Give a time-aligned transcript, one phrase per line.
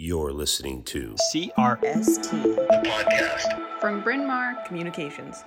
[0.00, 5.42] You're listening to CRST, the podcast from Bryn Mawr Communications.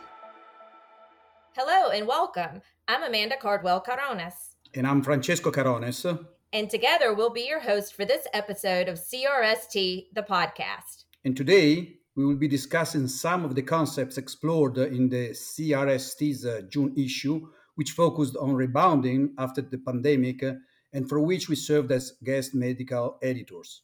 [1.55, 2.61] Hello and welcome.
[2.85, 4.57] I'm Amanda Cardwell Carones.
[4.75, 6.05] And I'm Francesco Carones.
[6.51, 11.05] And together we'll be your host for this episode of CRST, the podcast.
[11.23, 16.63] And today we will be discussing some of the concepts explored in the CRST's uh,
[16.68, 20.55] June issue, which focused on rebounding after the pandemic uh,
[20.91, 23.83] and for which we served as guest medical editors.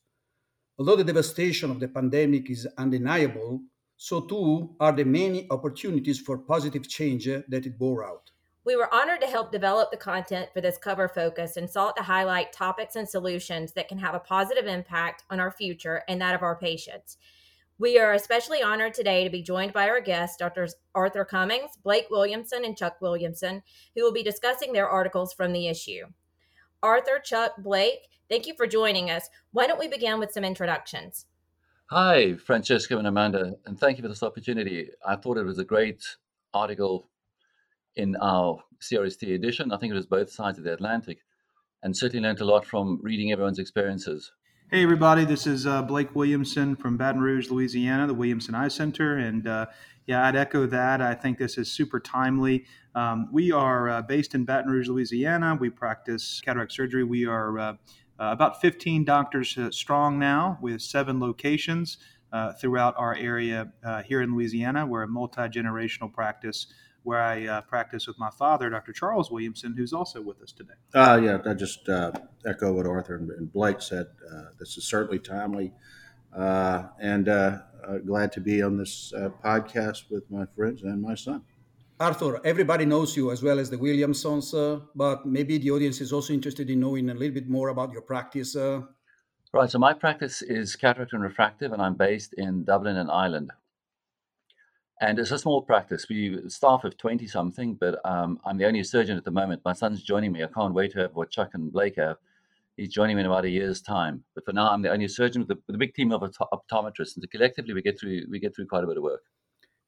[0.80, 3.62] Although the devastation of the pandemic is undeniable,
[3.96, 8.30] so too are the many opportunities for positive change that it bore out.
[8.64, 12.04] We were honored to help develop the content for this cover focus and sought to
[12.04, 16.36] highlight topics and solutions that can have a positive impact on our future and that
[16.36, 17.18] of our patients.
[17.80, 20.76] We are especially honored today to be joined by our guests, Drs.
[20.94, 23.64] Arthur Cummings, Blake Williamson, and Chuck Williamson,
[23.96, 26.06] who will be discussing their articles from the issue.
[26.84, 29.30] Arthur, Chuck, Blake, thank you for joining us.
[29.52, 31.26] Why don't we begin with some introductions?
[31.90, 34.90] Hi, Francesco and Amanda, and thank you for this opportunity.
[35.06, 36.04] I thought it was a great
[36.54, 37.10] article
[37.96, 39.72] in our CRST edition.
[39.72, 41.20] I think it was both sides of the Atlantic,
[41.82, 44.32] and certainly learned a lot from reading everyone's experiences.
[44.70, 49.18] Hey, everybody, this is uh, Blake Williamson from Baton Rouge, Louisiana, the Williamson Eye Center.
[49.18, 49.68] And uh,
[50.08, 51.02] yeah, I'd echo that.
[51.02, 52.66] I think this is super timely.
[52.96, 55.58] Um, we are uh, based in Baton Rouge, Louisiana.
[55.60, 57.04] We practice cataract surgery.
[57.04, 57.76] We are uh, uh,
[58.18, 61.98] about 15 doctors uh, strong now with seven locations
[62.60, 63.72] throughout our area
[64.06, 64.86] here in Louisiana.
[64.86, 66.68] We're a multi generational practice
[67.08, 68.92] where I uh, practice with my father, Dr.
[68.92, 70.74] Charles Williamson, who's also with us today.
[70.94, 72.12] Uh, yeah, I just uh,
[72.46, 74.08] echo what Arthur and Blake said.
[74.30, 75.72] Uh, this is certainly timely, uh,
[76.38, 77.58] Uh, and uh,
[77.88, 81.42] uh, glad to be on this uh, podcast with my friends and my son.
[82.00, 84.54] Arthur, everybody knows you as well as the Williamsons,
[84.96, 88.04] but maybe the audience is also interested in knowing a little bit more about your
[88.04, 88.56] practice.
[88.56, 93.52] Right, so my practice is cataract and refractive, and I'm based in Dublin and Ireland.
[95.02, 96.06] And it's a small practice.
[96.08, 99.62] We staff of 20 something, but um, I'm the only surgeon at the moment.
[99.66, 100.44] My son's joining me.
[100.44, 102.18] I can't wait to have what Chuck and Blake have.
[102.78, 104.24] He's joining me in about a year's time.
[104.36, 107.16] But for now, I'm the only surgeon with a, with a big team of optometrists.
[107.16, 109.24] And collectively, we get through we get through quite a bit of work.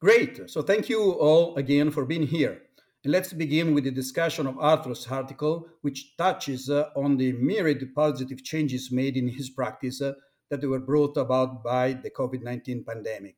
[0.02, 0.50] Great.
[0.50, 2.64] So thank you all again for being here.
[3.04, 7.94] And let's begin with the discussion of Arthur's article, which touches uh, on the myriad
[7.96, 10.14] positive changes made in his practice uh,
[10.50, 13.36] that were brought about by the COVID 19 pandemic.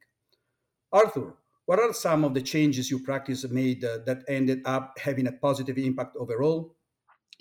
[0.94, 1.36] Arthur,
[1.66, 5.32] what are some of the changes your practice made uh, that ended up having a
[5.34, 6.76] positive impact overall?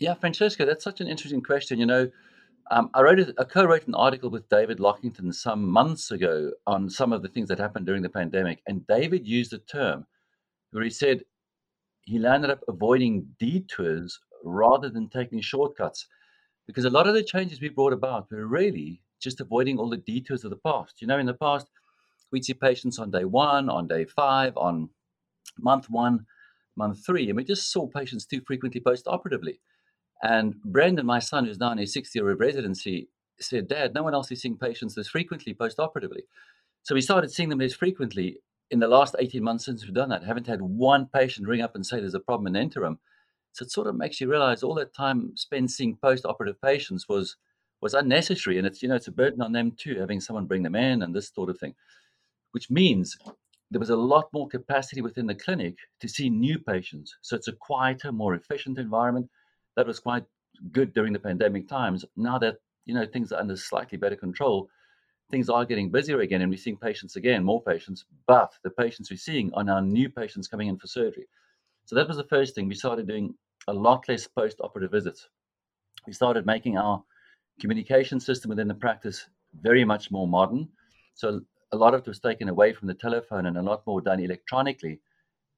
[0.01, 1.79] Yeah, Francesco, that's such an interesting question.
[1.79, 2.11] You know,
[2.71, 6.91] um, I wrote a, I co-wrote an article with David Lockington some months ago on
[6.91, 10.07] some of the things that happened during the pandemic, and David used a term
[10.73, 11.25] where he said
[12.03, 16.09] he landed up avoiding detours rather than taking shortcuts,
[16.67, 19.99] because a lot of the changes we brought about were really just avoiding all the
[19.99, 21.03] detours of the past.
[21.03, 21.69] You know, in the past,
[22.33, 24.91] We'd see patients on day one, on day five, on
[25.59, 26.27] month one,
[26.77, 29.61] month three, and we just saw patients too frequently post operatively.
[30.23, 33.09] And Brendan, my son, who's now in his sixth year of residency,
[33.41, 36.25] said, Dad, no one else is seeing patients this frequently post operatively.
[36.83, 38.39] So we started seeing them less frequently
[38.71, 40.23] in the last 18 months since we've done that.
[40.23, 42.99] haven't had one patient ring up and say there's a problem in the interim.
[43.53, 47.09] So it sort of makes you realize all that time spent seeing post operative patients
[47.09, 47.37] was
[47.81, 48.59] was unnecessary.
[48.59, 51.03] And it's, you know, it's a burden on them too, having someone bring them in
[51.03, 51.75] and this sort of thing
[52.53, 53.17] which means
[53.71, 57.17] there was a lot more capacity within the clinic to see new patients.
[57.23, 59.29] So it's a quieter, more efficient environment.
[59.77, 60.25] That was quite
[60.73, 62.05] good during the pandemic times.
[62.17, 64.69] Now that you know things are under slightly better control,
[65.31, 68.05] things are getting busier again, and we're seeing patients again, more patients.
[68.27, 71.27] But the patients we're seeing are now new patients coming in for surgery.
[71.87, 72.69] So that was the first thing.
[72.69, 73.35] We started doing
[73.69, 75.29] a lot less post-operative visits.
[76.07, 77.03] We started making our
[77.61, 79.27] communication system within the practice
[79.61, 80.69] very much more modern.
[81.15, 81.41] So
[81.73, 84.21] a lot of it was taken away from the telephone and a lot more done
[84.21, 85.01] electronically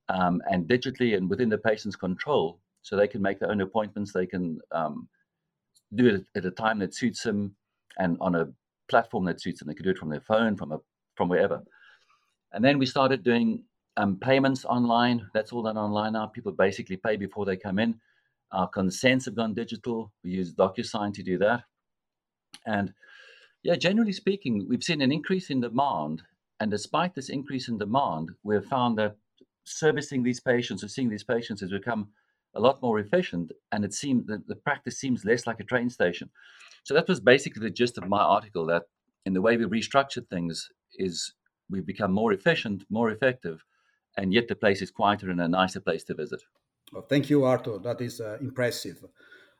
[0.09, 4.12] um, and digitally and within the patient's control so they can make their own appointments.
[4.12, 5.09] They can um,
[5.94, 7.54] do it at a time that suits them
[7.98, 8.48] and on a
[8.88, 9.69] platform that suits them.
[9.69, 10.78] They could do it from their phone from a
[11.16, 11.62] from wherever.
[12.53, 13.65] And then we started doing
[13.97, 15.27] um, payments online.
[15.34, 16.27] That's all done online now.
[16.27, 17.98] People basically pay before they come in.
[18.53, 20.12] Our consents have gone digital.
[20.22, 21.65] We use docusign to do that.
[22.66, 22.92] And
[23.62, 26.22] yeah, generally speaking, we've seen an increase in demand.
[26.60, 29.16] And despite this increase in demand, we've found that
[29.65, 32.09] servicing these patients or seeing these patients has become
[32.54, 33.53] a lot more efficient.
[33.71, 36.31] And it seems that the practice seems less like a train station.
[36.84, 38.84] So that was basically the gist of my article that
[39.25, 41.34] in the way we restructured things is
[41.71, 43.65] we've become more efficient, more effective,
[44.16, 46.43] and yet the place is quieter and a nicer place to visit.
[46.93, 47.78] Well, thank you, Arthur.
[47.78, 49.05] That is uh, impressive.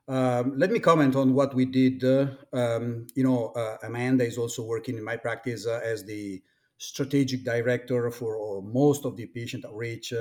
[0.09, 2.05] Um, let me comment on what we did.
[2.05, 6.43] Uh, um, you know, uh, Amanda is also working in my practice uh, as the
[6.77, 10.13] strategic director for most of the patient outreach.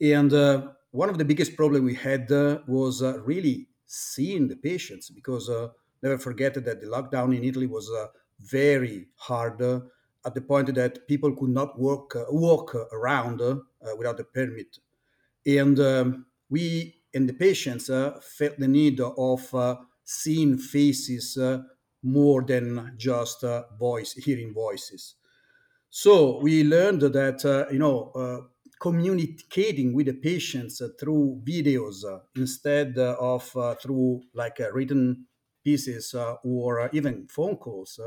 [0.00, 0.32] and
[0.92, 2.30] one of the biggest problems we had
[2.66, 5.50] was really seeing the patients because
[6.02, 7.90] never forget that the lockdown in Italy was
[8.40, 9.60] very hard
[10.24, 13.56] at the point that people could not walk uh, walk around uh,
[13.98, 14.78] without a permit,
[15.46, 21.62] and um, we and the patients uh, felt the need of uh, seeing faces uh,
[22.02, 23.44] more than just
[23.78, 25.16] voice hearing voices.
[25.90, 28.48] So we learned that you know
[28.82, 33.44] communicating with the patients uh, through videos uh, instead uh, of
[33.80, 35.24] through like written
[35.64, 36.12] pieces
[36.42, 38.00] or even phone calls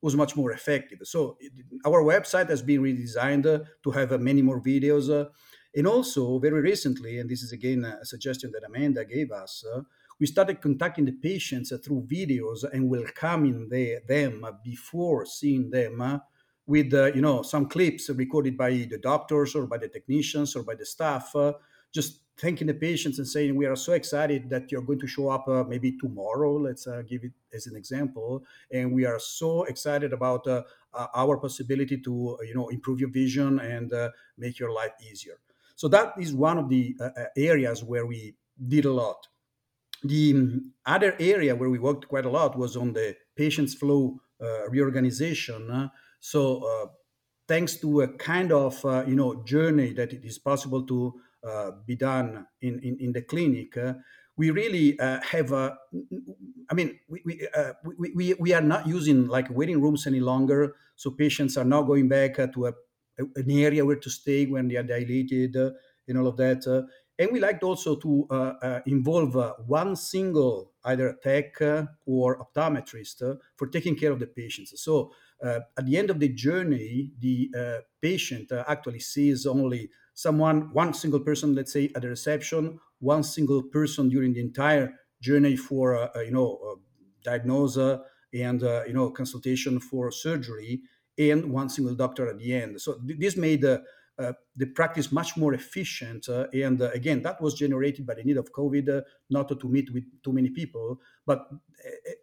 [0.00, 0.98] was much more effective.
[1.04, 1.38] So
[1.84, 5.08] our website has been redesigned uh, to have uh, many more videos.
[5.08, 5.28] Uh,
[5.74, 9.64] and also, very recently, and this is again a suggestion that Amanda gave us,
[10.18, 16.20] we started contacting the patients through videos and welcoming the, them before seeing them
[16.68, 20.62] with uh, you know some clips recorded by the doctors or by the technicians or
[20.62, 21.52] by the staff uh,
[21.92, 25.28] just thanking the patients and saying we are so excited that you're going to show
[25.30, 28.44] up uh, maybe tomorrow let's uh, give it as an example.
[28.70, 30.62] And we are so excited about uh,
[30.94, 33.92] uh our possibility to you know improve your vision and
[34.36, 35.38] make your life easier.
[35.74, 36.94] So that is one of the
[37.36, 38.34] areas where we
[38.68, 39.26] did a lot.
[40.04, 44.20] The um, other area where we worked quite a lot was on the patients flow
[44.70, 46.86] reorganization so uh,
[47.46, 51.14] thanks to a kind of uh, you know journey that it is possible to
[51.46, 53.94] uh, be done in, in, in the clinic, uh,
[54.36, 55.76] we really uh, have a,
[56.68, 60.18] I mean, we, we, uh, we, we, we are not using like waiting rooms any
[60.18, 60.74] longer.
[60.96, 62.72] So patients are now going back to a,
[63.18, 66.66] an area where to stay when they are dilated and all of that.
[67.18, 69.36] and we liked also to involve
[69.66, 71.54] one single either tech
[72.04, 74.72] or optometrist for taking care of the patients.
[74.82, 79.90] So uh, at the end of the journey, the uh, patient uh, actually sees only
[80.14, 84.94] someone, one single person, let's say at the reception, one single person during the entire
[85.20, 86.74] journey for, uh, uh, you know, uh,
[87.22, 88.00] diagnosis
[88.34, 90.80] and, uh, you know, consultation for surgery,
[91.16, 92.80] and one single doctor at the end.
[92.80, 93.84] So th- this made the
[94.18, 96.28] uh, the practice much more efficient.
[96.28, 99.94] Uh, and uh, again, that was generated by the need of COVID, not to meet
[99.94, 101.48] with too many people, but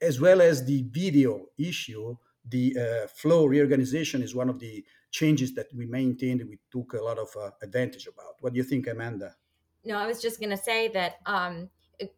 [0.02, 2.18] as well as the video issue,
[2.50, 7.18] the flow reorganization is one of the changes that we maintained we took a lot
[7.18, 8.36] of uh, advantage about.
[8.42, 9.36] What do you think amanda?
[9.84, 11.70] No i was just going to say that um,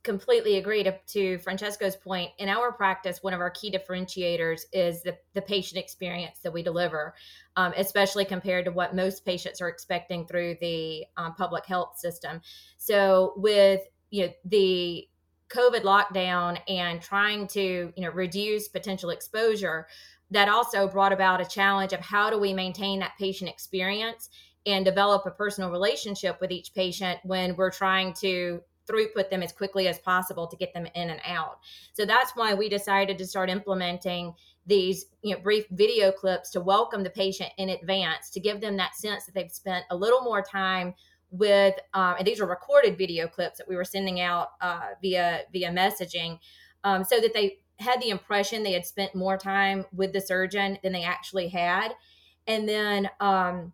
[0.03, 2.31] completely agree to, to, francesco's point.
[2.39, 6.63] In our practice one of our key differentiators is the, the patient experience that we
[6.63, 7.13] deliver
[7.55, 12.41] um, especially compared to what most patients are expecting through the um, public health system.
[12.77, 15.07] So with you know the
[15.49, 19.87] covid lockdown and trying to you know reduce potential exposure
[20.31, 24.29] that also brought about a challenge of how do we maintain that patient experience
[24.65, 29.51] and develop a personal relationship with each patient when we're trying to throughput them as
[29.51, 31.59] quickly as possible to get them in and out.
[31.93, 34.33] So that's why we decided to start implementing
[34.65, 38.77] these you know, brief video clips to welcome the patient in advance to give them
[38.77, 40.93] that sense that they've spent a little more time
[41.29, 45.41] with um, and these are recorded video clips that we were sending out uh, via
[45.51, 46.39] via messaging
[46.85, 50.77] um, so that they had the impression they had spent more time with the surgeon
[50.83, 51.93] than they actually had.
[52.47, 53.73] And then um,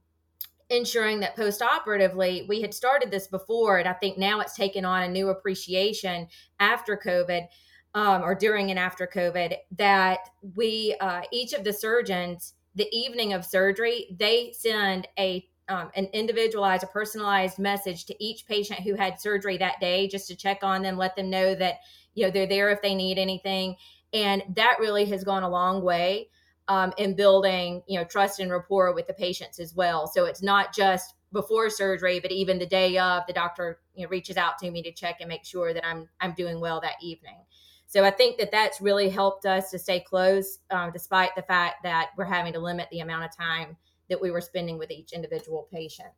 [0.69, 4.85] ensuring that post operatively, we had started this before, and I think now it's taken
[4.85, 6.27] on a new appreciation
[6.59, 7.47] after COVID.
[7.95, 10.17] Um, or during and after COVID, that
[10.55, 16.05] we uh, each of the surgeons, the evening of surgery, they send a um, an
[16.11, 20.63] individualized, a personalized message to each patient who had surgery that day, just to check
[20.63, 21.81] on them, let them know that
[22.13, 23.75] you know they're there if they need anything.
[24.13, 26.29] And that really has gone a long way
[26.67, 30.07] um, in building you know trust and rapport with the patients as well.
[30.07, 34.09] So it's not just before surgery but even the day of the doctor you know
[34.09, 36.95] reaches out to me to check and make sure that i'm i'm doing well that
[37.01, 37.39] evening.
[37.87, 41.83] So i think that that's really helped us to stay close um, despite the fact
[41.83, 43.75] that we're having to limit the amount of time
[44.09, 46.09] that we were spending with each individual patient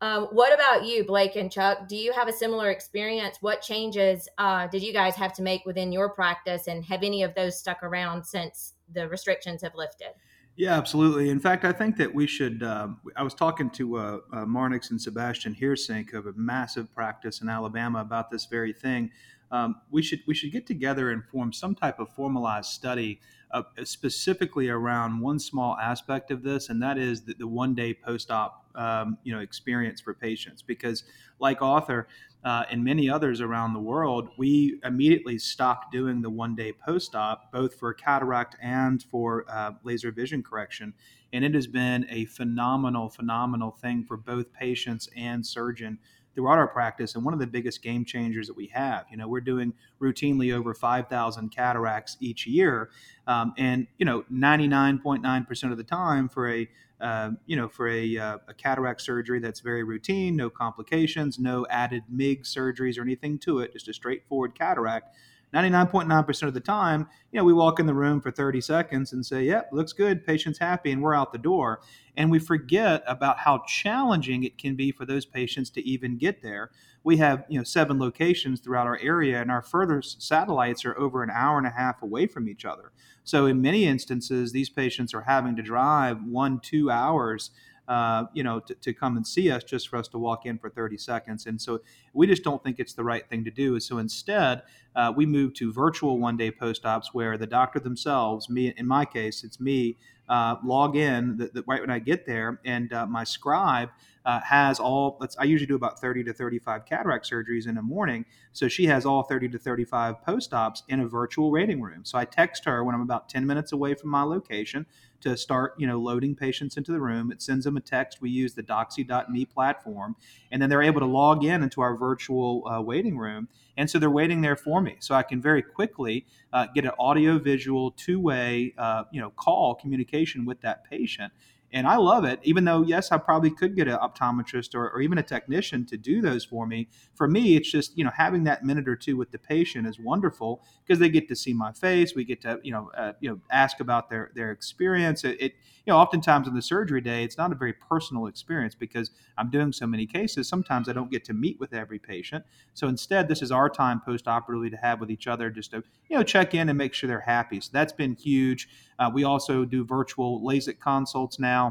[0.00, 1.88] um, what about you, Blake and Chuck?
[1.88, 3.38] Do you have a similar experience?
[3.40, 7.22] What changes uh, did you guys have to make within your practice, and have any
[7.22, 10.08] of those stuck around since the restrictions have lifted?
[10.56, 11.30] Yeah, absolutely.
[11.30, 12.62] In fact, I think that we should.
[12.62, 17.40] Uh, I was talking to uh, uh, Marnix and Sebastian Heersink of a massive practice
[17.40, 19.10] in Alabama about this very thing.
[19.50, 23.20] um, we should we should get together and form some type of formalized study
[23.54, 27.94] uh, specifically around one small aspect of this, and that is the, the one day
[27.94, 30.60] post op um, you know experience for patients.
[30.60, 31.04] Because
[31.38, 32.08] like Arthur
[32.44, 37.14] uh, and many others around the world, we immediately stopped doing the one day post
[37.14, 40.92] op, both for cataract and for uh, laser vision correction.
[41.32, 45.98] And it has been a phenomenal, phenomenal thing for both patients and surgeon
[46.34, 49.06] throughout our practice and one of the biggest game changers that we have.
[49.10, 52.90] You know, we're doing routinely over 5,000 cataracts each year.
[53.26, 56.68] Um, and, you know, 99.9% of the time for a
[57.00, 61.66] uh, you know, for a, uh, a, cataract surgery that's very routine, no complications, no
[61.68, 65.14] added MIG surgeries or anything to it, just a straightforward cataract.
[65.54, 69.24] 99.9% of the time, you know, we walk in the room for 30 seconds and
[69.24, 71.80] say, yep, looks good, patient's happy, and we're out the door.
[72.16, 76.42] And we forget about how challenging it can be for those patients to even get
[76.42, 76.70] there.
[77.04, 81.22] We have, you know, seven locations throughout our area, and our furthest satellites are over
[81.22, 82.90] an hour and a half away from each other.
[83.22, 87.50] So in many instances, these patients are having to drive one, two hours
[87.88, 90.58] uh, you know, to, to come and see us just for us to walk in
[90.58, 91.46] for 30 seconds.
[91.46, 91.80] And so
[92.12, 93.78] we just don't think it's the right thing to do.
[93.80, 94.62] So instead,
[94.96, 98.86] uh, we moved to virtual one day post ops where the doctor themselves, me, in
[98.86, 99.96] my case, it's me,
[100.28, 103.90] uh, log in the, the, right when I get there, and uh, my scribe
[104.24, 105.20] uh, has all.
[105.38, 109.04] I usually do about 30 to 35 cataract surgeries in a morning, so she has
[109.04, 112.04] all 30 to 35 post ops in a virtual waiting room.
[112.04, 114.86] So I text her when I'm about 10 minutes away from my location
[115.20, 117.32] to start, you know, loading patients into the room.
[117.32, 118.20] It sends them a text.
[118.20, 120.16] We use the Doxy.me platform,
[120.50, 123.48] and then they're able to log in into our virtual uh, waiting room.
[123.76, 126.92] And so they're waiting there for me, so I can very quickly uh, get an
[126.98, 131.32] audio visual two way, uh, you know, call communication with that patient
[131.74, 132.38] and I love it.
[132.44, 135.96] Even though, yes, I probably could get an optometrist or, or, even a technician to
[135.96, 136.88] do those for me.
[137.16, 139.98] For me, it's just you know having that minute or two with the patient is
[139.98, 142.14] wonderful because they get to see my face.
[142.14, 145.24] We get to you know uh, you know ask about their their experience.
[145.24, 145.52] It, it,
[145.84, 149.50] you know oftentimes on the surgery day, it's not a very personal experience because I'm
[149.50, 150.48] doing so many cases.
[150.48, 152.44] Sometimes I don't get to meet with every patient.
[152.74, 155.82] So instead, this is our time post operatively to have with each other, just to
[156.08, 157.60] you know check in and make sure they're happy.
[157.60, 158.68] So that's been huge.
[158.96, 161.63] Uh, we also do virtual LASIK consults now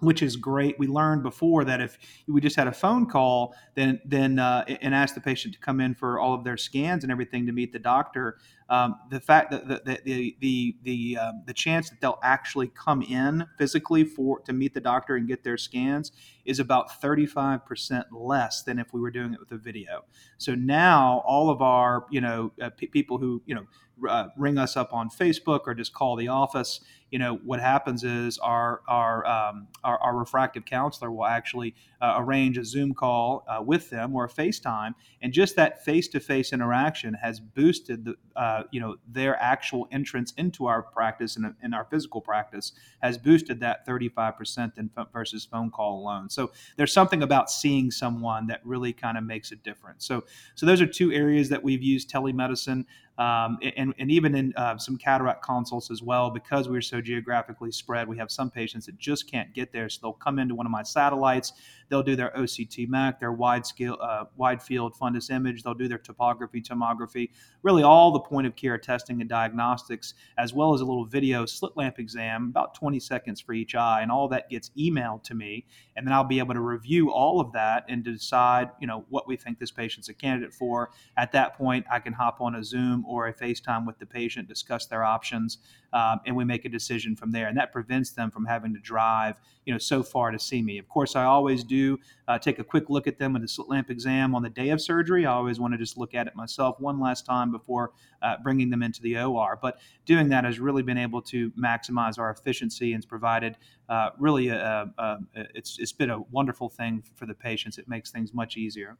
[0.00, 0.78] which is great.
[0.78, 4.94] We learned before that if we just had a phone call, then then uh, and
[4.94, 7.72] asked the patient to come in for all of their scans and everything to meet
[7.72, 8.38] the doctor,
[8.70, 13.02] um, the fact that the the the the, um, the chance that they'll actually come
[13.02, 16.12] in physically for to meet the doctor and get their scans
[16.44, 20.04] is about 35% less than if we were doing it with a video.
[20.36, 23.66] So now all of our you know uh, p- people who you know
[24.06, 26.80] uh, ring us up on Facebook or just call the office.
[27.10, 32.16] You know what happens is our our um, our, our, refractive counselor will actually uh,
[32.18, 37.14] arrange a Zoom call uh, with them or a FaceTime, and just that face-to-face interaction
[37.14, 38.14] has boosted the
[38.58, 42.72] uh, you know their actual entrance into our practice and in our physical practice
[43.02, 46.28] has boosted that 35% in, versus phone call alone.
[46.28, 50.04] So there's something about seeing someone that really kind of makes a difference.
[50.04, 50.24] So
[50.54, 52.84] so those are two areas that we've used telemedicine
[53.18, 57.72] um, and, and even in uh, some cataract consults as well, because we're so geographically
[57.72, 59.88] spread, we have some patients that just can't get there.
[59.88, 61.52] So they'll come into one of my satellites,
[61.88, 65.88] they'll do their OCT MAC, their wide scale, uh, wide field fundus image, they'll do
[65.88, 67.30] their topography, tomography,
[67.62, 71.44] really all the point of care testing and diagnostics, as well as a little video
[71.44, 75.34] slit lamp exam, about 20 seconds for each eye, and all that gets emailed to
[75.34, 79.04] me, and then I'll be able to review all of that and decide, you know,
[79.08, 80.90] what we think this patient's a candidate for.
[81.16, 84.48] At that point, I can hop on a Zoom or a FaceTime with the patient,
[84.48, 85.58] discuss their options,
[85.92, 87.48] um, and we make a decision from there.
[87.48, 90.78] And that prevents them from having to drive, you know, so far to see me.
[90.78, 91.98] Of course, I always do
[92.28, 94.68] uh, take a quick look at them with a slit lamp exam on the day
[94.70, 95.24] of surgery.
[95.24, 98.70] I always want to just look at it myself one last time before uh, bringing
[98.70, 99.58] them into the OR.
[99.60, 103.56] But doing that has really been able to maximize our efficiency and provided
[103.88, 105.18] uh, really a, a, a,
[105.54, 107.78] it's it's been a wonderful thing for the patients.
[107.78, 108.98] It makes things much easier.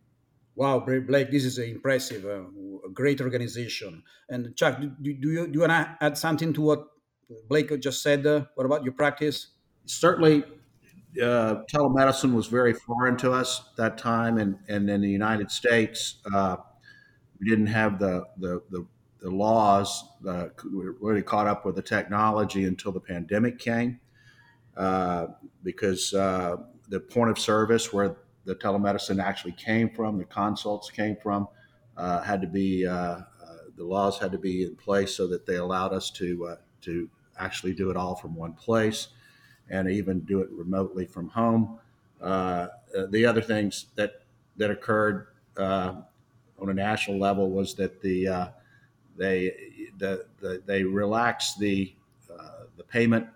[0.59, 4.03] Wow, Blake, this is impressive, uh, great organization.
[4.29, 6.85] And Chuck, do, do you do you want to add something to what
[7.49, 8.27] Blake just said?
[8.27, 9.53] Uh, what about your practice?
[9.87, 10.43] Certainly,
[11.23, 16.17] uh, telemedicine was very foreign to us that time, and, and in the United States,
[16.35, 16.57] uh,
[17.39, 18.85] we didn't have the the, the,
[19.21, 24.01] the laws uh, really caught up with the technology until the pandemic came,
[24.77, 25.29] uh,
[25.63, 31.49] because the point of service where the telemedicine actually came from, the consults came from,
[31.97, 33.23] uh, had to be uh, uh,
[33.77, 37.09] the laws had to be in place so that they allowed us to uh, to
[37.39, 39.09] actually do it all from one place,
[39.69, 41.79] and even do it remotely from home.
[42.21, 42.69] Uh,
[43.11, 44.23] the other things that
[44.57, 45.27] that occurred
[45.57, 46.05] on
[46.69, 48.51] a national level was that the
[49.17, 49.53] they
[49.99, 51.93] the, the, they relaxed the
[52.77, 53.27] the payment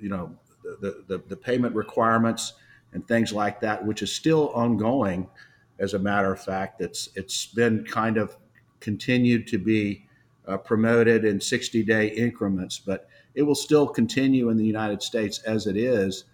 [0.00, 0.34] you know
[0.80, 2.54] the, the, the payment requirements
[2.92, 5.28] and things like that, which is still ongoing.
[5.78, 8.36] As a matter of fact, it's it's been kind of
[8.80, 10.06] continued to be
[10.46, 15.38] uh, promoted in 60 day increments, but it will still continue in the United States
[15.40, 16.24] as it is,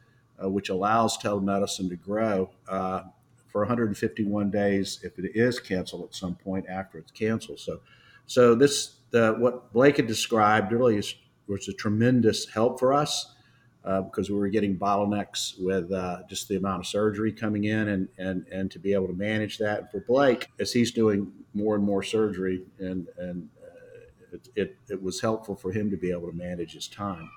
[0.42, 3.02] uh, which allows telemedicine to grow uh,
[3.48, 7.60] for 151 days if it is canceled at some point after it's canceled.
[7.60, 7.80] So,
[8.26, 11.14] so this the, what Blake had described really is,
[11.46, 13.34] was a tremendous help for us.
[13.88, 17.88] Uh, because we were getting bottlenecks with uh, just the amount of surgery coming in
[17.88, 19.90] and, and, and to be able to manage that.
[19.90, 23.48] For Blake, as he's doing more and more surgery and, and
[24.32, 27.30] it, it, it was helpful for him to be able to manage his time.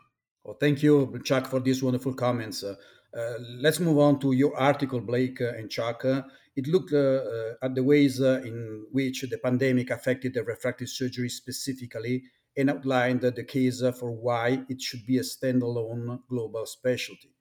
[0.44, 2.64] Well, thank you, Chuck, for these wonderful comments.
[2.64, 2.76] Uh,
[3.18, 6.04] uh, let's move on to your article, Blake uh, and Chuck.
[6.06, 6.24] Uh,
[6.56, 11.30] it looked uh, uh, at the ways in which the pandemic affected the refractive surgery
[11.30, 12.24] specifically
[12.58, 17.32] and outlined the case for why it should be a standalone global specialty.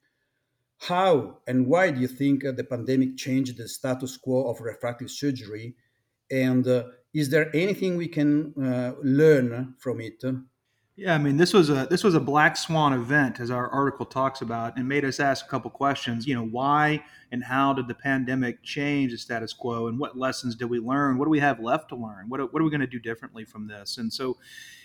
[0.79, 5.75] How and why do you think the pandemic changed the status quo of refractive surgery?
[6.31, 6.65] And
[7.13, 10.23] is there anything we can uh, learn from it?
[10.95, 14.05] Yeah, I mean, this was a this was a black swan event, as our article
[14.05, 16.27] talks about, and made us ask a couple questions.
[16.27, 20.55] You know, why and how did the pandemic change the status quo, and what lessons
[20.55, 21.17] did we learn?
[21.17, 22.27] What do we have left to learn?
[22.27, 23.97] What what are we going to do differently from this?
[23.97, 24.37] And so,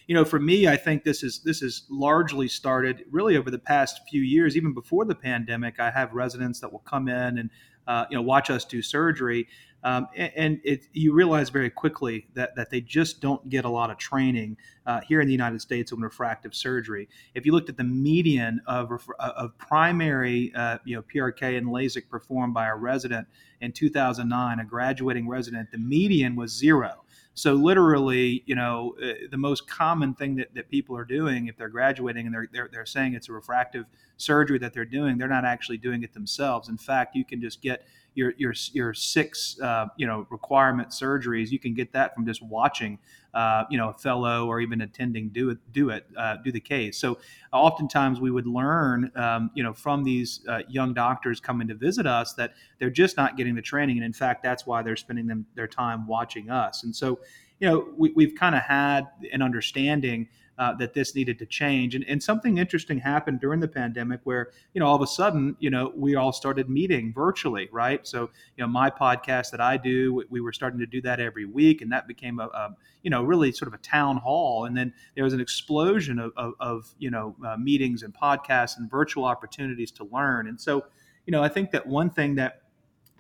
[0.06, 3.58] you know, for me, I think this is this is largely started really over the
[3.58, 4.56] past few years.
[4.56, 7.50] Even before the pandemic, I have residents that will come in and
[7.86, 9.48] uh, you know watch us do surgery
[9.86, 13.88] um, and it, you realize very quickly that, that they just don't get a lot
[13.88, 17.08] of training uh, here in the United States on refractive surgery.
[17.36, 21.68] If you looked at the median of, uh, of primary uh, you know, PRK and
[21.68, 23.28] LASIK performed by a resident
[23.60, 27.04] in 2009, a graduating resident, the median was zero.
[27.36, 31.56] So literally, you know, uh, the most common thing that, that people are doing if
[31.58, 33.84] they're graduating and they're, they're, they're saying it's a refractive
[34.16, 36.70] surgery that they're doing, they're not actually doing it themselves.
[36.70, 41.50] In fact, you can just get your your your six uh, you know requirement surgeries.
[41.50, 42.98] You can get that from just watching
[43.36, 46.60] uh, you know a fellow or even attending do it do it uh, do the
[46.60, 46.96] case.
[46.96, 47.18] So
[47.52, 52.06] oftentimes we would learn um, you know from these uh, young doctors coming to visit
[52.06, 55.26] us that they're just not getting the training, and in fact that's why they're spending
[55.26, 56.82] them their time watching us.
[56.82, 57.20] And so
[57.60, 61.94] you know we, we've kind of had an understanding uh, that this needed to change.
[61.94, 65.56] And, and something interesting happened during the pandemic where, you know, all of a sudden,
[65.58, 68.06] you know, we all started meeting virtually, right?
[68.06, 71.44] So, you know, my podcast that I do, we were starting to do that every
[71.44, 74.64] week, and that became a, a you know, really sort of a town hall.
[74.64, 78.78] And then there was an explosion of, of, of you know, uh, meetings and podcasts
[78.78, 80.48] and virtual opportunities to learn.
[80.48, 80.86] And so,
[81.26, 82.62] you know, I think that one thing that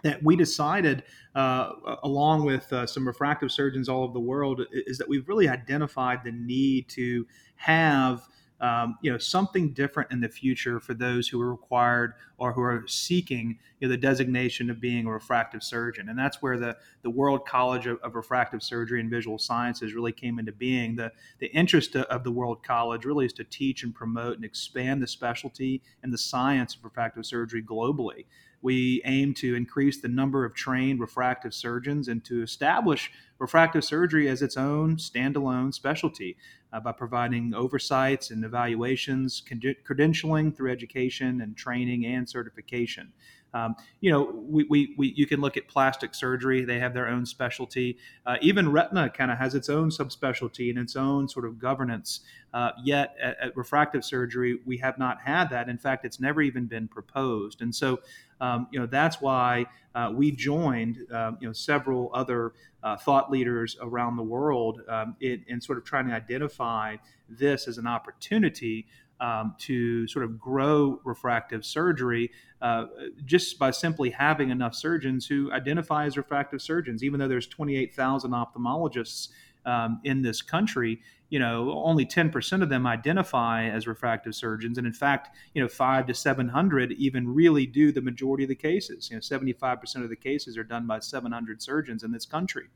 [0.02, 1.02] that we decided,
[1.34, 5.48] uh, along with uh, some refractive surgeons all over the world, is that we've really
[5.48, 8.28] identified the need to have
[8.60, 12.62] um, you know something different in the future for those who are required or who
[12.62, 16.08] are seeking you know, the designation of being a refractive surgeon.
[16.08, 20.12] And that's where the, the world college of, of refractive surgery and visual sciences really
[20.12, 20.96] came into being.
[20.96, 25.02] The, the interest of the world college really is to teach and promote and expand
[25.02, 28.24] the specialty and the science of refractive surgery globally
[28.62, 34.28] we aim to increase the number of trained refractive surgeons and to establish refractive surgery
[34.28, 36.36] as its own standalone specialty
[36.72, 39.42] uh, by providing oversights and evaluations,
[39.86, 43.12] credentialing through education and training and certification.
[43.56, 47.08] Um, you know, we, we, we, you can look at plastic surgery; they have their
[47.08, 47.98] own specialty.
[48.26, 52.20] Uh, even retina kind of has its own subspecialty and its own sort of governance.
[52.54, 55.68] Uh, yet at, at, refractive surgery, we have not had that.
[55.68, 57.60] In fact, it's never even been proposed.
[57.60, 58.00] And so,
[58.40, 63.30] um, you know, that's why uh, we joined, uh, you know, several other uh, thought
[63.30, 66.96] leaders around the world um, in, in sort of trying to identify
[67.28, 68.86] this as an opportunity
[69.20, 72.30] um, to sort of grow refractive surgery
[72.62, 72.86] uh,
[73.24, 77.02] just by simply having enough surgeons who identify as refractive surgeons.
[77.02, 79.28] Even though there's 28,000 ophthalmologists
[79.64, 84.78] um, in this country, you know, only 10% of them identify as refractive surgeons.
[84.78, 88.54] And in fact, you know, five to 700 even really do the majority of the
[88.54, 89.10] cases.
[89.10, 92.66] You know, 75% of the cases are done by 700 surgeons in this country.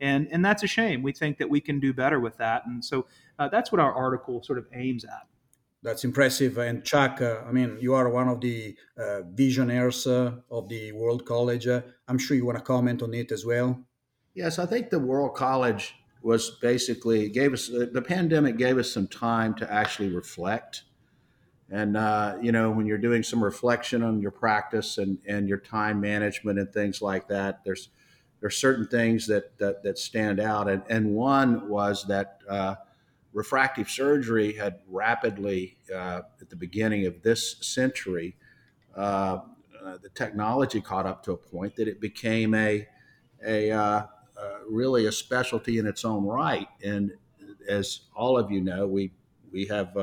[0.00, 1.02] And, and that's a shame.
[1.02, 2.66] We think that we can do better with that.
[2.66, 3.06] And so
[3.38, 5.29] uh, that's what our article sort of aims at.
[5.82, 6.58] That's impressive.
[6.58, 10.92] And Chuck, uh, I mean, you are one of the uh, visionaries uh, of the
[10.92, 11.66] World College.
[11.66, 13.80] Uh, I'm sure you want to comment on it as well.
[14.34, 19.06] Yes, I think the World College was basically gave us the pandemic gave us some
[19.06, 20.82] time to actually reflect.
[21.70, 25.58] And uh, you know, when you're doing some reflection on your practice and and your
[25.58, 27.88] time management and things like that, there's
[28.40, 32.74] there's certain things that that, that stand out, and, and one was that uh,
[33.32, 38.36] refractive surgery had rapidly uh, at the beginning of this century.
[38.96, 39.40] Uh,
[39.84, 42.86] uh, the technology caught up to a point that it became a
[43.46, 44.06] a uh,
[44.68, 47.12] really a specialty in its own right, and
[47.68, 49.12] as all of you know, we
[49.52, 49.96] we have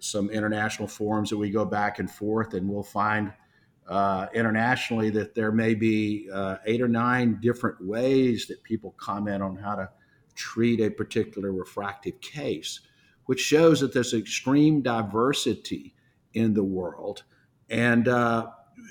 [0.00, 3.32] some international forums that we go back and forth, and we'll find
[3.88, 9.42] uh, internationally that there may be uh, eight or nine different ways that people comment
[9.42, 9.88] on how to
[10.38, 12.80] treat a particular refractive case,
[13.26, 15.94] which shows that there's extreme diversity
[16.32, 17.24] in the world.
[17.68, 18.50] And uh,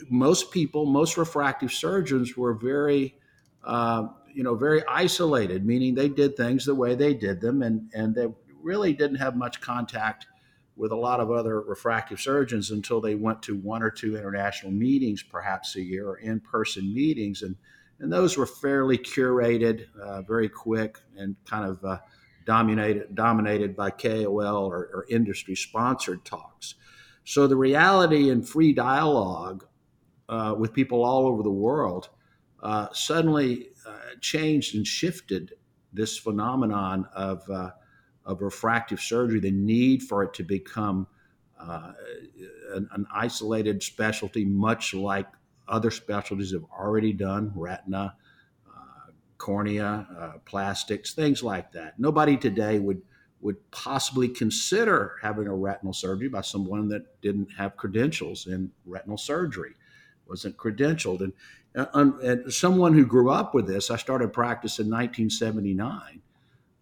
[0.09, 3.15] most people, most refractive surgeons were very,
[3.63, 7.89] uh, you know, very isolated, meaning they did things the way they did them, and
[7.93, 8.27] and they
[8.61, 10.27] really didn't have much contact
[10.75, 14.71] with a lot of other refractive surgeons until they went to one or two international
[14.71, 17.41] meetings, perhaps a year, or in person meetings.
[17.41, 17.55] And,
[17.99, 21.97] and those were fairly curated, uh, very quick, and kind of uh,
[22.45, 26.75] dominated, dominated by KOL or, or industry sponsored talks.
[27.23, 29.65] So the reality and free dialogue
[30.29, 32.09] uh, with people all over the world
[32.61, 35.53] uh, suddenly uh, changed and shifted
[35.93, 37.71] this phenomenon of uh,
[38.25, 41.07] of refractive surgery, the need for it to become
[41.59, 45.27] an, an, isolated specialty, much like
[45.67, 48.15] other specialties have already done retina,
[48.67, 51.99] uh, cornea, uh, plastics, things like that.
[51.99, 53.01] Nobody today would
[53.39, 59.17] would possibly consider having a retinal surgery by someone that didn't have credentials in retinal
[59.17, 59.75] surgery,
[60.27, 61.21] wasn't credentialed.
[61.21, 61.33] And,
[61.75, 66.23] uh, and someone who grew up with this, I started practice in 1979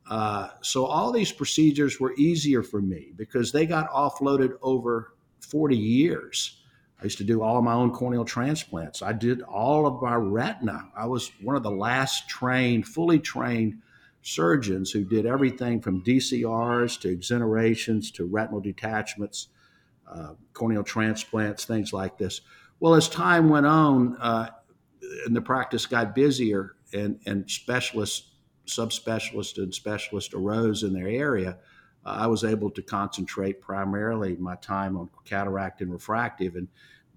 [0.07, 5.75] uh, so all these procedures were easier for me because they got offloaded over 40
[5.75, 6.61] years.
[6.99, 9.01] I used to do all of my own corneal transplants.
[9.01, 10.89] I did all of my retina.
[10.95, 13.81] I was one of the last trained, fully trained
[14.21, 19.49] surgeons who did everything from DCRs to exenterations to retinal detachments,
[20.11, 22.41] uh, corneal transplants, things like this.
[22.79, 24.49] Well, as time went on uh,
[25.25, 28.31] and the practice got busier and, and specialists
[28.65, 31.57] subspecialist and specialists arose in their area,
[32.05, 36.55] I was able to concentrate primarily my time on cataract and refractive.
[36.55, 36.67] And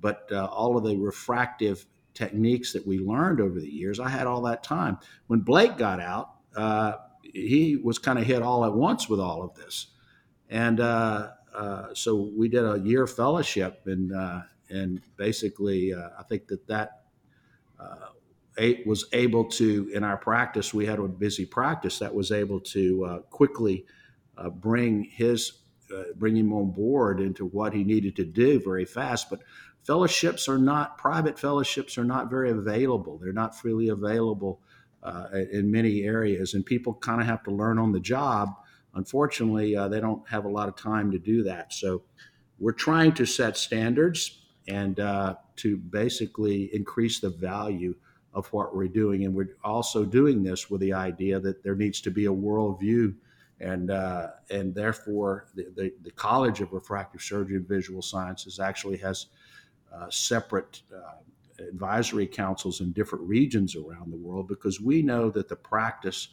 [0.00, 4.26] but uh, all of the refractive techniques that we learned over the years, I had
[4.26, 4.98] all that time.
[5.26, 9.42] When Blake got out, uh, he was kind of hit all at once with all
[9.42, 9.88] of this,
[10.48, 16.46] and uh, uh, so we did a year fellowship, and uh, and basically, I think
[16.48, 17.02] that that
[18.86, 23.04] was able to, in our practice, we had a busy practice that was able to
[23.04, 23.84] uh, quickly
[24.38, 25.52] uh, bring his,
[25.94, 29.28] uh, bring him on board into what he needed to do very fast.
[29.28, 29.40] But
[29.84, 33.18] fellowships are not, private fellowships are not very available.
[33.18, 34.60] They're not freely available
[35.02, 38.50] uh, in many areas, and people kind of have to learn on the job.
[38.94, 41.72] Unfortunately, uh, they don't have a lot of time to do that.
[41.72, 42.02] So
[42.58, 47.94] we're trying to set standards and uh, to basically increase the value
[48.34, 49.24] of what we're doing.
[49.24, 53.14] And we're also doing this with the idea that there needs to be a worldview.
[53.60, 58.98] And, uh, and therefore, the, the, the, College of Refractive Surgery and Visual Sciences actually
[58.98, 59.26] has
[59.92, 65.48] uh, separate uh, advisory councils in different regions around the world because we know that
[65.48, 66.28] the practice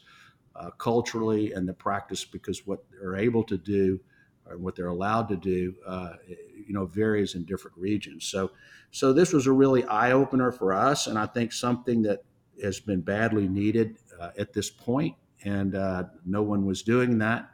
[0.54, 4.00] uh, culturally and the practice because what they're able to do
[4.48, 8.24] and what they're allowed to do, uh, you know, varies in different regions.
[8.26, 8.52] So,
[8.90, 12.22] so this was a really eye opener for us, and I think something that
[12.62, 15.14] has been badly needed uh, at this point,
[15.46, 17.48] and uh, no one was doing that.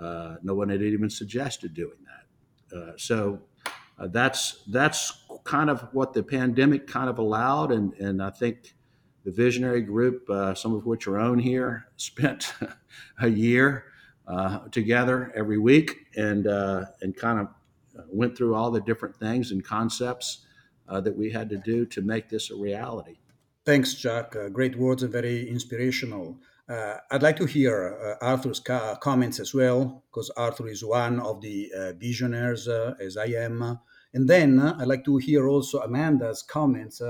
[0.00, 2.76] Uh, no one had even suggested doing that.
[2.76, 3.40] Uh, so
[3.98, 8.74] uh, that's that's kind of what the pandemic kind of allowed, and and I think
[9.24, 12.54] the visionary group, some of which are on here, spent
[13.20, 13.84] a year
[14.26, 17.48] uh, together every week and uh, and kind of
[18.08, 20.46] went through all the different things and concepts
[20.88, 23.18] uh, that we had to do to make this a reality.
[23.64, 24.34] Thanks, Jack.
[24.34, 26.38] Uh, great words and very inspirational.
[26.68, 31.40] Uh, I'd like to hear Arthur's ca- comments as well, because Arthur is one of
[31.40, 33.80] the visionaries, as I am.
[34.14, 37.02] And then I'd like to hear also Amanda's comments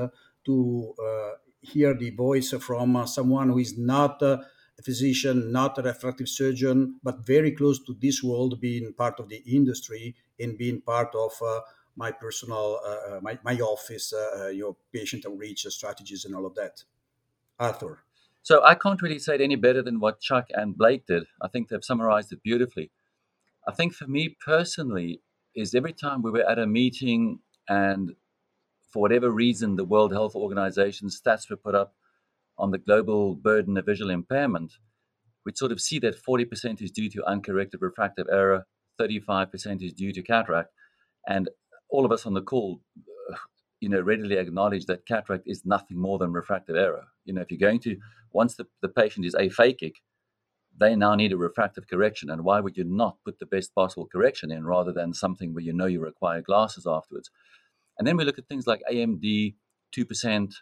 [0.44, 0.94] to
[1.60, 4.44] hear the voice from someone who is not a
[4.82, 9.42] physician, not a refractive surgeon, but very close to this world, being part of the
[9.46, 11.60] industry and being part of uh,
[11.96, 16.46] my personal, uh, uh my, my office, uh, uh, your patient outreach strategies, and all
[16.46, 16.82] of that.
[17.58, 18.04] Arthur.
[18.42, 21.24] So I can't really say it any better than what Chuck and Blake did.
[21.40, 22.90] I think they've summarized it beautifully.
[23.68, 25.20] I think for me personally,
[25.54, 28.12] is every time we were at a meeting and
[28.90, 31.94] for whatever reason the World Health Organization stats were put up,
[32.58, 34.74] on the global burden of visual impairment,
[35.44, 38.66] we'd sort of see that 40% is due to uncorrected refractive error,
[39.00, 40.68] 35% is due to cataract.
[41.26, 41.48] And
[41.88, 42.80] all of us on the call,
[43.80, 47.04] you know, readily acknowledge that cataract is nothing more than refractive error.
[47.24, 47.96] You know, if you're going to,
[48.32, 49.96] once the, the patient is aphakic,
[50.76, 52.30] they now need a refractive correction.
[52.30, 55.64] And why would you not put the best possible correction in rather than something where
[55.64, 57.30] you know you require glasses afterwards?
[57.98, 59.54] And then we look at things like AMD,
[59.94, 60.54] 2%,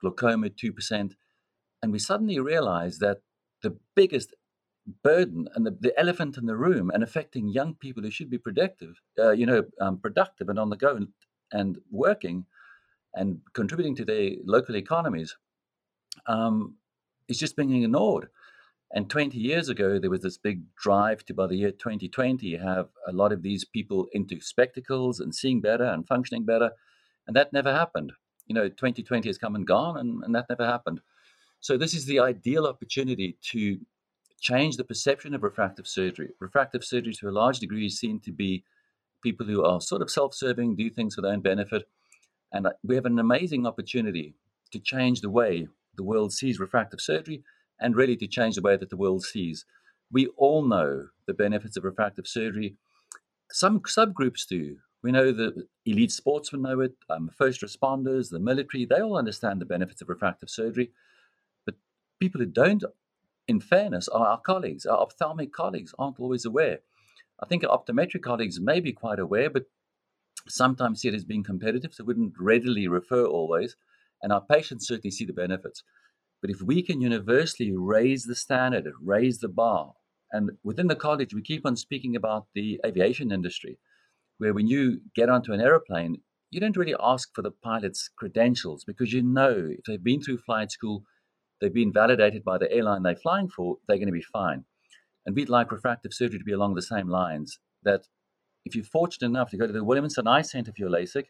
[0.00, 1.12] glaucoma, 2%,
[1.82, 3.18] and we suddenly realize that
[3.62, 4.34] the biggest
[5.02, 8.38] burden and the, the elephant in the room and affecting young people who should be
[8.38, 11.08] productive, uh, you know, um, productive and on the go and,
[11.52, 12.46] and, working
[13.14, 15.36] and contributing to their local economies
[16.26, 16.76] um,
[17.28, 18.28] is just being ignored.
[18.92, 22.88] And 20 years ago, there was this big drive to, by the year 2020, have
[23.08, 26.70] a lot of these people into spectacles and seeing better and functioning better.
[27.26, 28.12] And that never happened.
[28.46, 31.00] You know, 2020 has come and gone, and, and that never happened.
[31.60, 33.80] So, this is the ideal opportunity to
[34.40, 36.30] change the perception of refractive surgery.
[36.38, 38.64] Refractive surgery, to a large degree, is seen to be
[39.22, 41.88] people who are sort of self serving, do things for their own benefit.
[42.52, 44.34] And uh, we have an amazing opportunity
[44.70, 47.42] to change the way the world sees refractive surgery
[47.80, 49.64] and really to change the way that the world sees.
[50.10, 52.76] We all know the benefits of refractive surgery.
[53.50, 54.78] Some subgroups do.
[55.02, 59.60] We know the elite sportsmen know it, um, first responders, the military, they all understand
[59.60, 60.90] the benefits of refractive surgery.
[61.64, 61.74] But
[62.18, 62.82] people who don't,
[63.46, 66.80] in fairness, are our colleagues, our ophthalmic colleagues, aren't always aware.
[67.40, 69.66] I think our optometric colleagues may be quite aware, but
[70.48, 73.76] sometimes see it as being competitive, so wouldn't readily refer always.
[74.22, 75.82] And our patients certainly see the benefits.
[76.40, 79.94] But if we can universally raise the standard, raise the bar,
[80.32, 83.78] and within the college, we keep on speaking about the aviation industry,
[84.38, 86.18] where when you get onto an aeroplane,
[86.50, 90.38] you don't really ask for the pilot's credentials because you know if they've been through
[90.38, 91.04] flight school,
[91.60, 94.64] they've been validated by the airline they're flying for, they're going to be fine.
[95.24, 98.06] And we'd like refractive surgery to be along the same lines that
[98.64, 101.26] if you're fortunate enough to go to the Williamson Eye Center for your LASIK,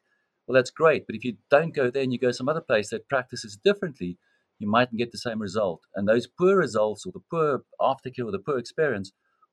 [0.47, 1.07] well, that's great.
[1.07, 4.19] But if you don't go there and you go some other place that practices differently,
[4.59, 5.81] you mightn't get the same result.
[5.95, 9.13] And those poor results or the poor aftercare or the poor experience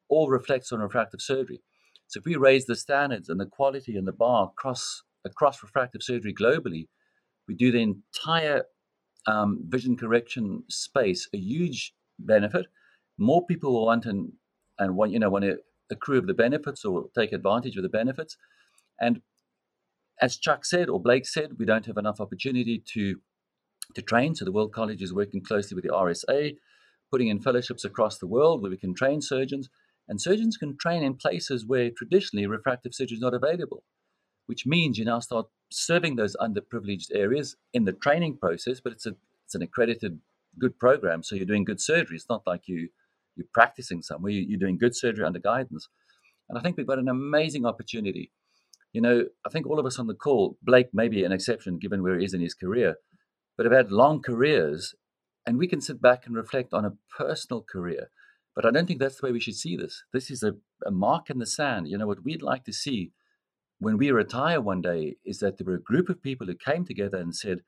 [0.09, 1.61] all reflects on refractive surgery.
[2.07, 6.03] So if we raise the standards and the quality and the bar across across refractive
[6.03, 6.87] surgery globally,
[7.47, 8.65] we do the entire
[9.25, 12.67] um, vision correction space a huge benefit.
[13.17, 14.31] More people will want and
[14.79, 15.57] and want you know want to
[15.89, 18.37] accrue of the benefits or take advantage of the benefits.
[18.99, 19.21] And
[20.21, 23.19] as Chuck said or Blake said, we don't have enough opportunity to
[23.95, 24.33] to train.
[24.33, 26.55] So the World College is working closely with the RSA,
[27.11, 29.69] putting in fellowships across the world where we can train surgeons.
[30.07, 33.83] And surgeons can train in places where traditionally refractive surgery is not available,
[34.47, 39.05] which means you now start serving those underprivileged areas in the training process, but it's
[39.05, 40.19] a it's an accredited
[40.59, 41.23] good program.
[41.23, 42.15] So you're doing good surgery.
[42.15, 42.89] It's not like you
[43.35, 44.31] you're practicing somewhere.
[44.31, 45.87] You're doing good surgery under guidance.
[46.49, 48.31] And I think we've got an amazing opportunity.
[48.93, 51.79] You know, I think all of us on the call, Blake may be an exception
[51.79, 52.95] given where he is in his career,
[53.57, 54.95] but have had long careers,
[55.45, 58.09] and we can sit back and reflect on a personal career.
[58.55, 60.03] But I don't think that's the way we should see this.
[60.13, 60.53] This is a,
[60.85, 61.87] a mark in the sand.
[61.87, 63.11] You know, what we'd like to see
[63.79, 66.85] when we retire one day is that there were a group of people who came
[66.85, 67.59] together and said,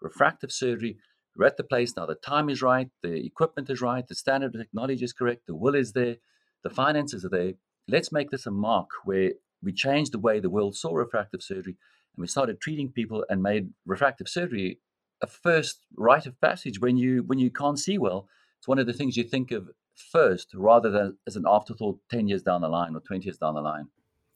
[0.00, 0.98] refractive surgery,
[1.36, 4.54] we're at the place now, the time is right, the equipment is right, the standard
[4.54, 6.16] of technology is correct, the will is there,
[6.62, 7.52] the finances are there.
[7.88, 11.76] Let's make this a mark where we changed the way the world saw refractive surgery
[12.16, 14.78] and we started treating people and made refractive surgery
[15.22, 18.28] a first rite of passage when you when you can't see well.
[18.58, 22.28] It's one of the things you think of first rather than as an afterthought 10
[22.28, 23.88] years down the line or 20 years down the line.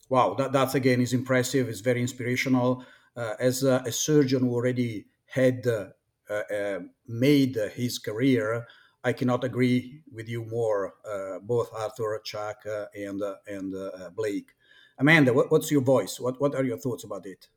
[0.09, 1.69] Wow, that, that's again is impressive.
[1.69, 2.85] It's very inspirational.
[3.17, 5.87] Uh, as a, a, surgeon who already had uh,
[6.31, 8.67] uh, made his career,
[9.03, 13.75] I cannot agree with you more, uh, both Arthur, Chuck, uh, and uh, and
[14.15, 14.51] Blake.
[14.99, 16.19] Amanda, what, what's your voice?
[16.19, 17.49] What what are your thoughts about it?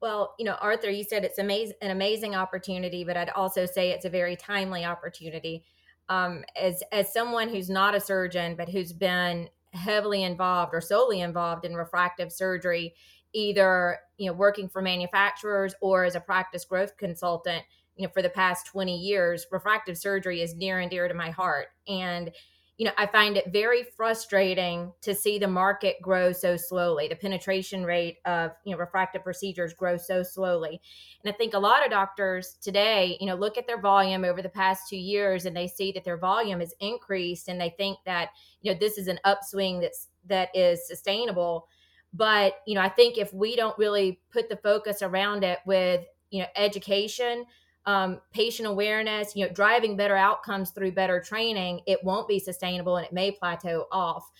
[0.00, 3.90] Well, you know, Arthur, you said it's amazing, an amazing opportunity, but I'd also say
[3.90, 5.64] it's a very timely opportunity.
[6.08, 11.20] Um, as as someone who's not a surgeon but who's been heavily involved or solely
[11.20, 12.94] involved in refractive surgery,
[13.32, 17.62] either you know working for manufacturers or as a practice growth consultant,
[17.96, 21.30] you know, for the past twenty years, refractive surgery is near and dear to my
[21.30, 22.32] heart, and
[22.80, 27.08] you know, I find it very frustrating to see the market grow so slowly.
[27.08, 30.80] The penetration rate of, you know, refractive procedures grow so slowly.
[31.22, 34.40] And I think a lot of doctors today, you know, look at their volume over
[34.40, 37.98] the past two years and they see that their volume has increased and they think
[38.06, 38.30] that,
[38.62, 41.68] you know, this is an upswing that's that is sustainable.
[42.14, 46.00] But, you know, I think if we don't really put the focus around it with,
[46.30, 47.44] you know, education,
[47.86, 52.96] um, patient awareness, you know, driving better outcomes through better training, it won't be sustainable
[52.96, 54.30] and it may plateau off.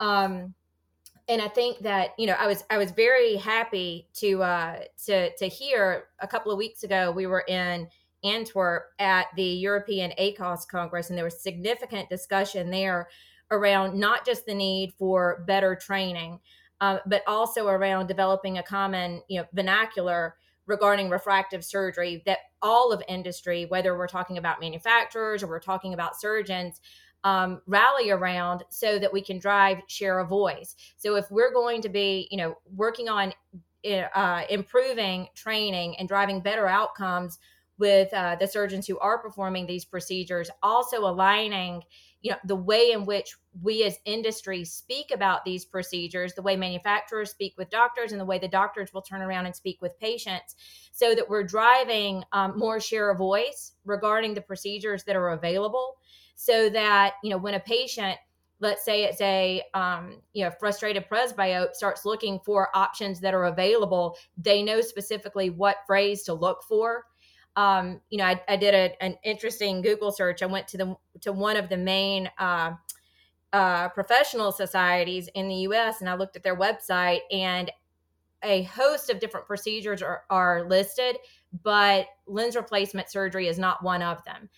[0.00, 0.54] Um,
[1.28, 5.34] and I think that you know I was I was very happy to uh, to
[5.36, 7.88] to hear a couple of weeks ago we were in
[8.24, 13.08] Antwerp at the European ACOS Congress and there was significant discussion there
[13.52, 16.40] around not just the need for better training,
[16.80, 20.34] uh, but also around developing a common you know vernacular
[20.70, 25.92] regarding refractive surgery that all of industry, whether we're talking about manufacturers or we're talking
[25.92, 26.80] about surgeons,
[27.24, 30.76] um, rally around so that we can drive share of voice.
[30.96, 33.34] So if we're going to be, you know, working on
[33.84, 37.38] uh, improving training and driving better outcomes
[37.78, 41.82] with uh, the surgeons who are performing these procedures, also aligning
[42.22, 46.56] you know the way in which we as industry speak about these procedures the way
[46.56, 49.98] manufacturers speak with doctors and the way the doctors will turn around and speak with
[49.98, 50.56] patients
[50.92, 55.96] so that we're driving um, more share of voice regarding the procedures that are available
[56.34, 58.18] so that you know when a patient
[58.60, 63.46] let's say it's a um, you know frustrated presbyope starts looking for options that are
[63.46, 67.04] available they know specifically what phrase to look for
[67.56, 70.42] um, you know, I, I did a, an interesting Google search.
[70.42, 72.72] I went to the to one of the main uh,
[73.52, 76.00] uh, professional societies in the U.S.
[76.00, 77.70] and I looked at their website, and
[78.42, 81.18] a host of different procedures are, are listed,
[81.62, 84.48] but lens replacement surgery is not one of them.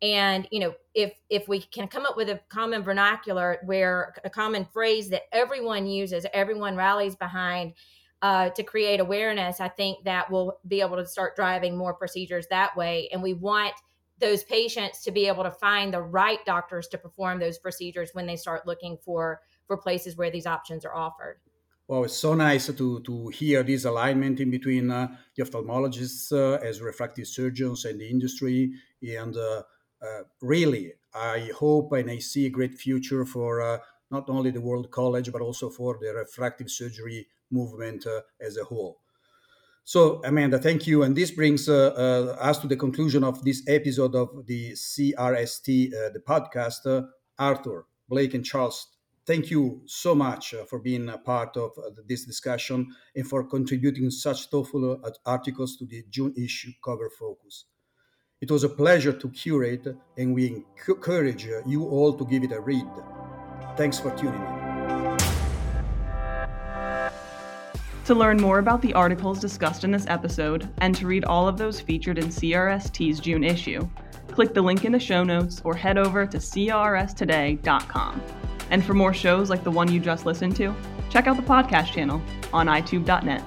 [0.00, 4.30] And you know, if if we can come up with a common vernacular where a
[4.30, 7.74] common phrase that everyone uses, everyone rallies behind,
[8.22, 12.46] uh, to create awareness, I think that will be able to start driving more procedures
[12.50, 13.08] that way.
[13.12, 13.74] And we want
[14.20, 18.26] those patients to be able to find the right doctors to perform those procedures when
[18.26, 21.38] they start looking for for places where these options are offered.
[21.86, 26.58] Well, it's so nice to, to hear this alignment in between uh, the ophthalmologists uh,
[26.62, 28.72] as refractive surgeons and the industry.
[29.02, 29.62] And uh,
[30.02, 33.78] uh really, I hope and I see a great future for uh,
[34.10, 38.64] not only the World College, but also for the refractive surgery movement uh, as a
[38.64, 39.00] whole.
[39.84, 41.02] So, Amanda, thank you.
[41.02, 45.90] And this brings uh, uh, us to the conclusion of this episode of the CRST,
[46.12, 47.08] the podcast.
[47.38, 48.88] Arthur, Blake, and Charles,
[49.24, 51.70] thank you so much for being a part of
[52.06, 57.66] this discussion and for contributing such thoughtful articles to the June issue cover focus.
[58.40, 62.60] It was a pleasure to curate, and we encourage you all to give it a
[62.60, 62.86] read.
[63.76, 64.57] Thanks for tuning in.
[68.08, 71.58] To learn more about the articles discussed in this episode and to read all of
[71.58, 73.86] those featured in CRST's June issue,
[74.28, 78.22] click the link in the show notes or head over to crstoday.com.
[78.70, 80.74] And for more shows like the one you just listened to,
[81.10, 83.44] check out the podcast channel on eyetube.net.